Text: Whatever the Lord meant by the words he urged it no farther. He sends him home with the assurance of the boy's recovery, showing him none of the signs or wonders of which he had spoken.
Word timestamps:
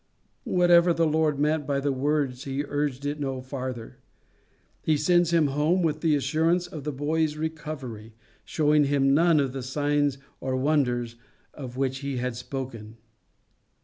Whatever 0.45 0.93
the 0.93 1.05
Lord 1.05 1.37
meant 1.37 1.67
by 1.67 1.79
the 1.79 1.91
words 1.91 2.45
he 2.45 2.63
urged 2.63 3.05
it 3.05 3.19
no 3.19 3.39
farther. 3.39 3.97
He 4.81 4.97
sends 4.97 5.29
him 5.31 5.49
home 5.49 5.83
with 5.83 6.01
the 6.01 6.15
assurance 6.15 6.65
of 6.65 6.85
the 6.85 6.91
boy's 6.91 7.35
recovery, 7.37 8.15
showing 8.43 8.85
him 8.85 9.13
none 9.13 9.39
of 9.39 9.53
the 9.53 9.61
signs 9.61 10.17
or 10.39 10.55
wonders 10.55 11.17
of 11.53 11.77
which 11.77 11.99
he 11.99 12.17
had 12.17 12.35
spoken. 12.35 12.97